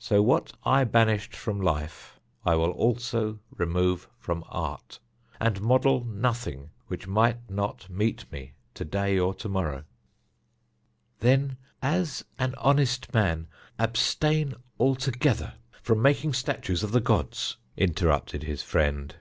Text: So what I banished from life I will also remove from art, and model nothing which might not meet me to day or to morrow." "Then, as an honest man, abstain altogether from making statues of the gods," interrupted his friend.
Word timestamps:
So 0.00 0.20
what 0.20 0.50
I 0.64 0.82
banished 0.82 1.36
from 1.36 1.60
life 1.60 2.18
I 2.44 2.56
will 2.56 2.72
also 2.72 3.38
remove 3.50 4.08
from 4.18 4.42
art, 4.48 4.98
and 5.40 5.60
model 5.62 6.04
nothing 6.04 6.70
which 6.88 7.06
might 7.06 7.48
not 7.48 7.88
meet 7.88 8.32
me 8.32 8.54
to 8.74 8.84
day 8.84 9.16
or 9.16 9.32
to 9.34 9.48
morrow." 9.48 9.84
"Then, 11.20 11.56
as 11.80 12.24
an 12.36 12.56
honest 12.58 13.14
man, 13.14 13.46
abstain 13.78 14.56
altogether 14.80 15.54
from 15.82 16.02
making 16.02 16.32
statues 16.32 16.82
of 16.82 16.90
the 16.90 16.98
gods," 16.98 17.56
interrupted 17.76 18.42
his 18.42 18.64
friend. 18.64 19.14